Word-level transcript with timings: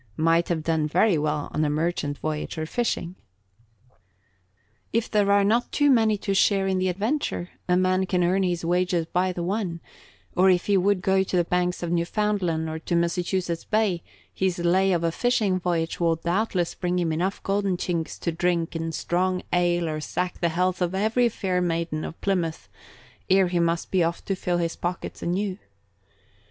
might 0.17 0.47
have 0.49 0.63
done 0.63 0.87
very 0.87 1.15
well 1.15 1.47
on 1.53 1.63
a 1.63 1.69
merchant 1.69 2.17
voyage 2.17 2.57
or 2.57 2.65
fishing. 2.65 3.13
If 4.91 5.11
there 5.11 5.31
are 5.31 5.43
not 5.43 5.71
too 5.71 5.91
many 5.91 6.17
to 6.17 6.33
share 6.33 6.65
in 6.65 6.79
the 6.79 6.87
adventure, 6.89 7.51
a 7.69 7.77
man 7.77 8.07
can 8.07 8.23
earn 8.23 8.41
his 8.41 8.65
wages 8.65 9.05
by 9.05 9.31
the 9.31 9.43
one; 9.43 9.79
or 10.35 10.49
if 10.49 10.65
he 10.65 10.75
would 10.75 11.03
go 11.03 11.21
to 11.21 11.37
the 11.37 11.43
banks 11.43 11.83
of 11.83 11.91
Newfoundland 11.91 12.67
or 12.67 12.79
to 12.79 12.95
Massachusetts 12.95 13.63
Bay, 13.63 14.01
his 14.33 14.57
lay 14.57 14.91
of 14.91 15.03
a 15.03 15.11
fishing 15.11 15.59
voyage 15.59 15.99
will 15.99 16.15
doubtless 16.15 16.73
bring 16.73 16.97
him 16.97 17.11
enough 17.11 17.43
golden 17.43 17.77
chinks 17.77 18.17
to 18.21 18.31
drink 18.31 18.75
in 18.75 18.91
strong 18.91 19.43
ale 19.53 19.87
or 19.87 20.01
sack 20.01 20.39
the 20.39 20.49
health 20.49 20.81
of 20.81 20.95
every 20.95 21.29
fair 21.29 21.61
maiden 21.61 22.03
of 22.03 22.19
Plymouth 22.21 22.69
ere 23.29 23.49
he 23.49 23.59
must 23.59 23.91
be 23.91 24.03
off 24.03 24.25
to 24.25 24.35
fill 24.35 24.57
his 24.57 24.75
pockets 24.75 25.21
anew. 25.21 25.59